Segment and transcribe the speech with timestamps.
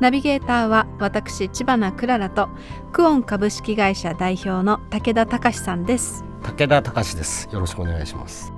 [0.00, 2.48] ナビゲーターは私千葉なクララと
[2.92, 6.24] クオン株式会社代表の武田隆さんです。
[6.42, 7.48] 武田隆です。
[7.52, 8.52] よろしくお願いします。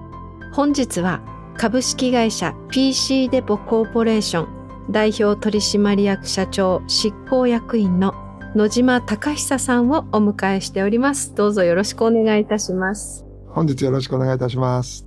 [0.53, 1.21] 本日は
[1.57, 8.15] 株式会社 PC デポコーポレーション代表取締役社長執行役員の
[8.55, 11.35] 野島隆久さんをお迎えしております。
[11.35, 13.25] どうぞよろしくお願いいたします。
[13.49, 15.07] 本日よろしくお願いいたします。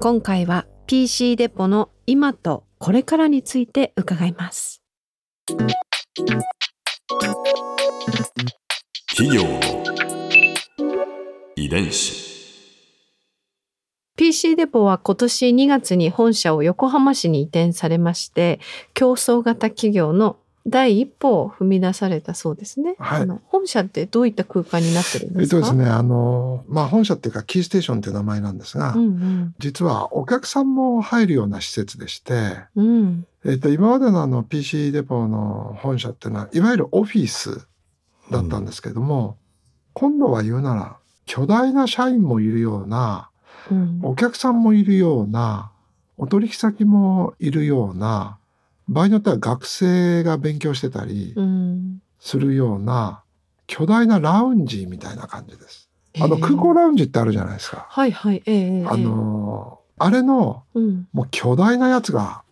[0.00, 4.83] 今回は PC デポの今とこれからについて伺います
[5.46, 5.60] 企
[9.36, 9.60] 業の
[11.54, 12.24] 遺伝子。
[14.16, 18.58] PC デポは今年2月に本社を横浜市に移転されまして
[18.94, 23.22] 競争型企業の第一歩を踏み出されたそうですね、はい。
[23.22, 25.58] あの本社ってどういった空間になってるんえですか？
[25.58, 32.86] っとですね、あの、まあ、本社っていうか、キーステーションっていう名前なんですが、うん実はお客さんも入るような施設でして、うん。
[32.86, 37.66] うんえっと、今までのあの PC デポの本社っていうのは、いわゆるオフィス
[38.30, 39.36] だったんですけども、
[39.92, 43.28] 今度は言うなら、巨大な社員もいるような、
[43.70, 44.00] うん。
[44.02, 45.70] お客さんもいるような、
[46.16, 48.38] お取引先もいるような、
[48.88, 53.22] 場合によっては学生が勉強してたりうんするような、
[53.66, 55.90] 巨大なラウンジみたいな感じです。
[56.20, 57.86] あの空港ラウンジってあるじゃないですか。
[57.90, 58.42] はいはい。
[58.46, 61.08] ええええあのーあれのうん。
[61.12, 62.42] もう巨大なやつが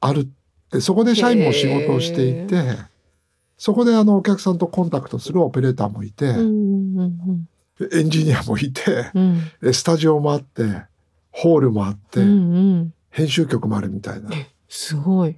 [0.00, 0.26] あるっ
[0.70, 2.76] て、そこで社員も仕事をしていて、
[3.56, 7.48] そこであのお客さんとコンタクトするオペレーターもいて、うんうん
[7.90, 9.40] エンジニアもいて、うん。
[9.62, 10.62] えスタジオもあって、
[11.30, 12.32] ホールもあって、うんう
[12.82, 12.94] ん。
[13.10, 14.30] 編集局もあるみたいな。
[14.74, 15.36] すごい。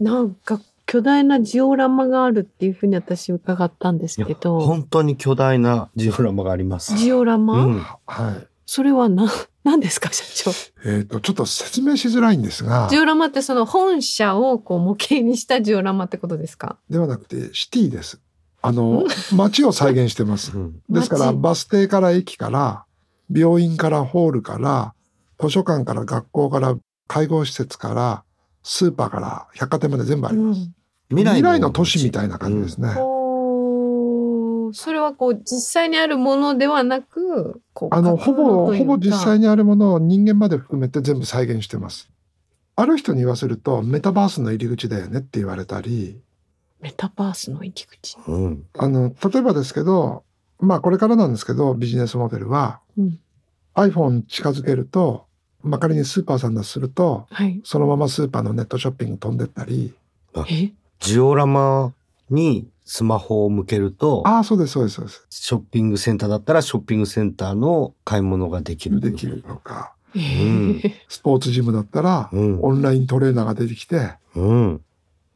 [0.00, 4.60] なんか巨大なジオラマがあるっていうふうに私伺ったんですけど。
[4.60, 6.96] 本当に巨大なジオラマがあります。
[6.96, 7.78] ジオラマ、うん。
[8.06, 8.48] はい。
[8.64, 9.28] それは何
[9.64, 10.50] 何ですか社長？
[10.86, 12.88] えっ、と、ちょっと説明しづらいんですが。
[12.90, 16.78] ジ、オラマってその本社をこう模型にしたジオラマってことですか？
[16.88, 18.18] ではなくてシティです。
[18.62, 19.04] あの、
[19.34, 20.56] 街を再現してます。
[20.56, 20.80] うん。
[20.88, 22.84] ですから、街バス停から駅から、
[23.30, 24.94] 病院からホールから、
[25.38, 26.76] 図書館から学校から、
[27.06, 28.24] 介護施設から、
[28.62, 30.70] スーパーから百貨店まで全部あります。
[31.10, 32.94] 未来の都市みたいな感じですね。
[32.98, 34.72] おー。
[34.72, 37.60] それはこう実際にあるものではなく
[37.90, 42.10] あの、ほぼ、ほぼ実際ににあるものを人間まで含めて全部再現してます。
[42.74, 46.20] ある人に言わせると、メタバースの入り口だよねって言われたり、
[46.80, 48.64] メタバースの入り口、うん。
[48.76, 50.24] あの、例えばですけど、
[50.58, 53.20] まあこれからなんですけど、ビジネスモデルは、うん。
[53.74, 55.26] iPhone 近づけると、
[55.62, 57.60] まあ仮にスーパーさんだとすると、はい。
[57.64, 59.94] そのままスーパーのネットショッピング飛んでったり、
[60.48, 60.72] え？
[61.00, 61.92] ジオラマ
[62.30, 65.26] にスマホを向けるとああ、そうです、そうです、そうです。
[65.30, 70.92] ショッピングセンターだったらショッピングセンターの買い物ができるできるとか、えー。
[71.08, 72.60] スポーツジムだったら、うん。
[72.62, 74.80] オンライントレーナーが出てきて、うん。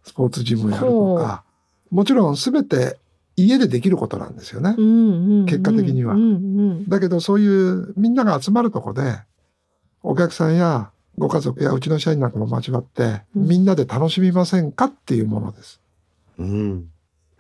[0.04, 1.44] スポーツジムやるとか、
[1.90, 2.98] もちろん全て
[3.36, 4.74] 家でできることなんですよね。
[4.76, 6.34] うんうんうん結果的にはうんう
[6.74, 6.88] ん。
[6.88, 9.18] だけどそういうみんなが集まるとこで、
[10.02, 13.48] お客さんやご家族やうちの社員なんかも交わって、うん。
[13.48, 15.80] みんなで楽しみませんかっていうものです。
[16.38, 16.90] うん。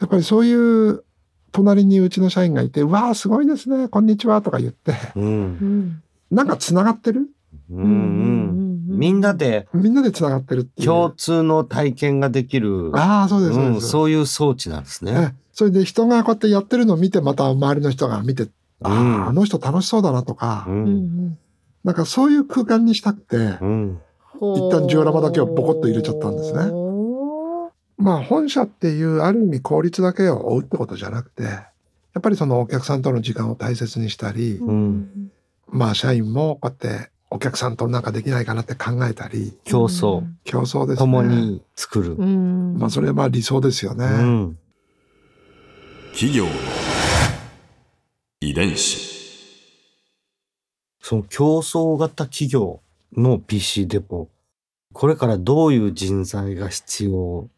[0.00, 1.04] やっぱりそういう
[1.52, 5.24] 隣にうちの社員がいて、うわあ、すごいですね、こんにちはとか言って、うん。
[5.24, 5.28] う
[5.64, 6.02] ん。
[6.30, 7.28] なんか繋がってる？
[7.70, 7.84] うん。
[7.84, 8.66] うん
[8.98, 10.86] みんなでみんなで繋がってるっていう。
[10.86, 12.92] 共通の体験ができる。
[12.94, 13.88] ああ、そうです、そううんです。
[13.88, 15.34] そういう装置なんですね。
[15.34, 18.48] えそれで人がこうやってやってるのを見て、また周りの人が見て、
[18.82, 19.24] あうん。
[19.24, 20.84] あ、あの人楽しそうだなとか、ううん
[21.26, 21.38] ん
[21.86, 24.00] なんかそういう空間にしたくて、うんうん
[24.38, 31.70] 一旦ジオラマだけをボコッと入れちゃったんですねほまあ本社っていうある意味効率だけを追うってことじゃなくて、や
[32.18, 35.32] っぱりそのお客さんとの時間を大切にしたりー、うん
[35.68, 40.96] まあ社員もこうやってお客さんとなんかできないかなって考えたり、競争競争ですね。
[40.98, 42.12] 共に作る。
[42.16, 44.04] うんまあそれはまあ理想ですよね。
[44.04, 44.58] うん
[46.12, 46.50] 企業の
[48.42, 49.15] 遺伝子。
[51.08, 52.80] その競争型企業
[53.16, 54.28] の PC デポ、
[54.92, 57.48] これからどういう人材が必要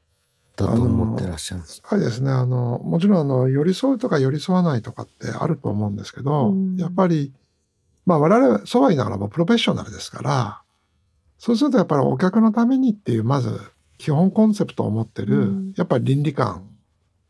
[0.54, 2.22] だと思ってらっしゃるんですかはいです？
[2.22, 2.30] ね。
[2.30, 6.76] あの、もちろんあの、寄り添うとか寄り添わないとかってあると思うんですけど、うん。
[6.76, 7.32] やっぱり、
[8.04, 10.62] まあ我々、そうは言いながらもプロフェッショナルですから、
[11.38, 13.58] そうするとやっぱりお客のためにっていう、まず
[13.96, 15.72] 基本コンセプトを持ってる、うん。
[15.74, 16.68] やっぱり倫理観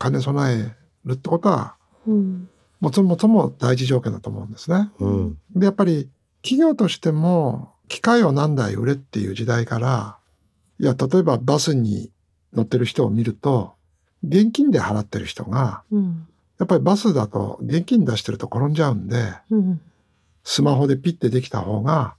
[0.01, 0.75] 兼ね備え
[1.05, 1.77] るってことは
[2.09, 2.51] うん
[2.81, 4.91] もともとも大事条件だと思うんですね。
[4.99, 5.39] うん。
[5.55, 6.09] でやっぱり
[6.43, 10.17] 企業としても機械を何台売れっていう時代から
[10.79, 12.11] いや例えばバスに
[12.53, 13.75] 乗ってる人を見ると
[14.23, 16.27] 現金で払ってる人がうん
[16.59, 19.81] やっぱりバスだと現金出してると転んじゃうんでうん
[20.45, 22.15] スマホでピッてできた方が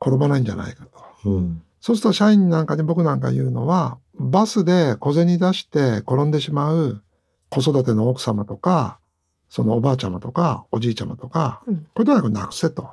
[0.00, 0.86] 転ばないんじゃないか
[1.22, 1.30] と。
[1.30, 1.62] うん。
[1.80, 7.02] そうすると社員なんかに僕なんか言うのはバスで小銭出して転んでしまう
[7.50, 8.98] 子育ての奥様とか
[9.48, 12.90] そのおばあちゃまとかおじいちゃまとか、うんこれとにかくなくせと。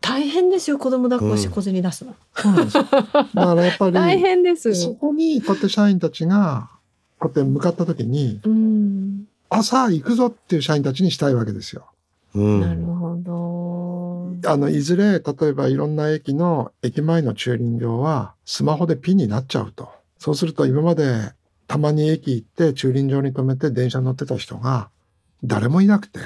[0.00, 6.70] 大変ですよ子供抱っこし小銭出すの、そうなんですよだからやっぱ大り変ですそこにこうやって社員たちが
[7.18, 11.86] こうやって向かった時にうん朝行くぞっていう社員たちにしたいわけですよ。
[12.34, 12.60] うん。
[12.60, 13.16] なるほ
[14.42, 19.88] どあのいずれ例えばいろんな駅の駅前の駐輪場はスマホでピンになっちゃうと。
[20.18, 21.32] そうすると今まで
[21.66, 24.88] たまに駅行って駐輪場に止めて電車乗ってた人が
[25.46, 26.20] 誰もいなくて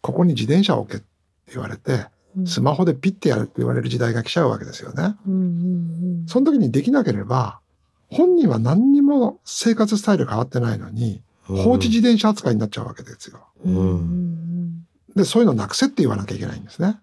[0.00, 1.06] ここに自転車を置けって
[1.52, 2.06] 言われて
[2.46, 5.14] スマホでピッてやるって言われる時代が来ちゃうわけですよね。
[5.26, 5.38] うんう
[6.22, 7.60] んその時にできなければ
[8.08, 13.46] 本人は何にも生活スタイル変わってないのに放置自転車扱いになっちゃうわけですよ。
[13.64, 16.98] うんうんで、そういうのなくせって言わなきゃいけないんですね。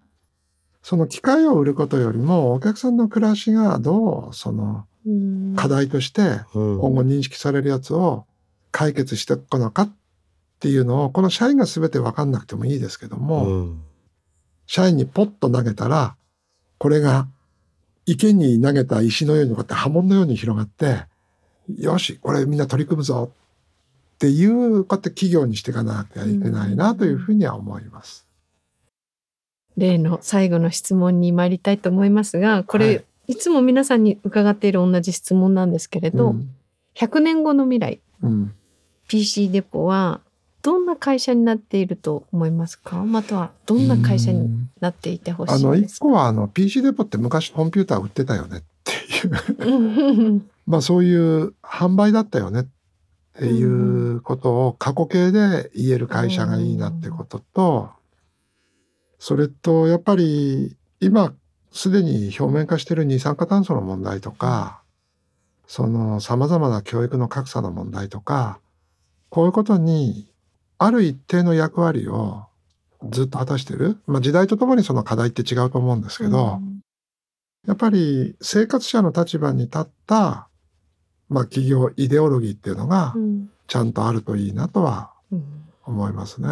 [0.82, 6.80] その機械を売ることよりもお客さんの暮らしがどうそのうん課題としてうん。
[6.80, 8.26] 今後認識されるやつを
[8.70, 9.92] 解決していくのかっ
[10.62, 13.82] ていうのをこの社員が全て分かんなくてもいいですけども、うん。
[14.66, 16.14] 社員にポッと投げたら
[16.78, 17.26] これが
[18.06, 21.04] 池に投げた石のようにこうやって波紋のように広がって
[21.78, 23.32] よしこれみんな取り組むぞ
[24.14, 28.28] っていうこうやって企業にしていかなきゃいけないなというふうには思います。
[29.76, 36.54] 例の最後の質問に参りたいと思いますがこれ、はいい、つも皆さんに伺っている同じ質問なんですけれど、うん
[36.94, 38.54] 100年後の未来うん
[39.08, 40.20] PC デポは
[40.62, 43.04] どんな会社になっていると思いますか？
[43.04, 44.48] またはどんな会社に
[44.80, 46.06] なっていてほしあの一いですか？
[46.06, 49.76] 個はあの PC デポって昔コンピューター売ってたよねっていう。
[49.76, 52.64] う んまあそういう販売だったよねっ
[53.38, 57.90] ていうことを過去形で言える会社がいいなってことと
[59.18, 61.34] それとやっぱり今
[61.72, 64.82] すでに表面化している二酸化炭素の問題とか
[65.66, 68.60] その様々な教育の格差の問題とか
[69.30, 70.31] こういうことに
[70.84, 72.44] ある一定の役割を
[73.10, 76.60] ずっと果たしてる、まあ、時代とともにその課題って違うと思うんですけど、
[77.66, 80.48] やっぱり生活者の立場に立った、
[81.28, 85.44] まあ、企業イデオロギーっていうのがうんちゃんとあるといいなとはうん
[85.84, 86.48] 思いますね。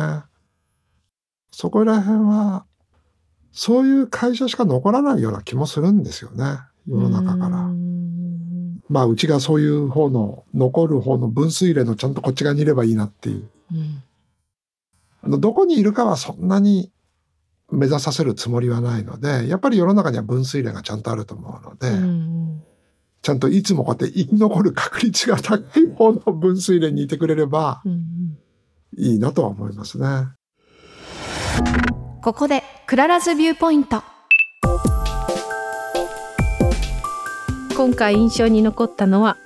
[1.52, 2.64] そこら辺は
[3.52, 7.56] そういう会社しか残らないような気もするんですよね世の中から。
[7.62, 7.90] うん
[8.88, 13.48] まあうちがそういう方の残る方の分水嶺のちゃんとこっち側にいればいいなっていう。
[15.24, 16.92] どこにいるかはそんなに
[17.70, 21.88] 目指させるつもりはないのでやっぱり世の中には分水嶺がちゃんとあると思うので。
[21.88, 22.62] うん
[23.22, 28.38] ちゃんといつもこうやって生き残る確率が高い方の分水嶺にいてくれればうん
[28.96, 30.06] いいなとは思いますね。
[32.22, 34.02] ここで Clara's Viewpoint
[37.76, 39.36] 今回印象に残ったのは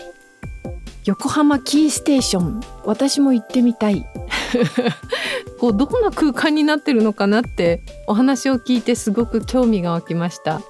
[1.05, 4.06] 横浜キーステーション私も行ってみたい
[5.60, 10.60] こうどんな空間になってるのかなってお話を聞いてすごく興味が湧きました。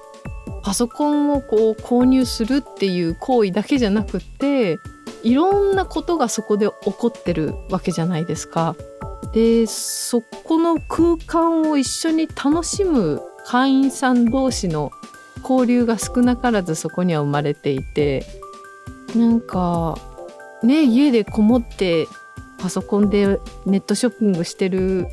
[0.63, 4.79] パソコンをこう購入するっていう行為だけじゃなくって
[5.21, 8.75] いろんなことがそこで起こってるわけじゃないですか。
[9.33, 14.91] でそこの空間を一緒に楽しむ会員さん同士の
[15.41, 18.25] 交流が少なからずそこには生まれていて
[19.15, 19.97] なんか
[20.63, 22.07] ね家でこもって
[22.65, 25.05] パソコンでネットショッピングしてる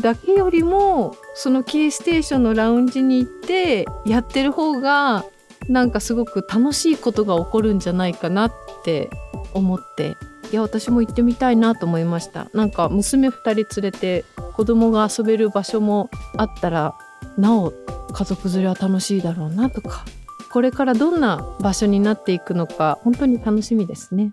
[0.00, 5.26] だけよりもそのキーステーションのラウンジに行ってやってる方が
[5.68, 8.52] なんかすごく楽しいことが起こるんじゃないかなっ
[8.82, 9.10] て
[9.52, 10.16] 思って。
[10.50, 12.48] いや私も行ってみたいなと思いました。
[12.54, 14.24] なんか娘2人連れて
[14.54, 16.94] 子供が遊べる場所もあったら
[17.36, 17.74] なお
[18.14, 20.06] 家族連れは楽しいだろうなとか。
[20.50, 24.32] これからどんな場所になっていくのか本当に楽しみですね。